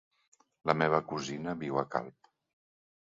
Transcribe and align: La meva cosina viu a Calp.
La 0.69 0.75
meva 0.83 1.01
cosina 1.11 1.55
viu 1.65 1.79
a 1.83 1.85
Calp. 1.93 2.19